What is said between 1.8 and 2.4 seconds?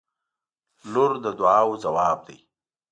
ځواب دی.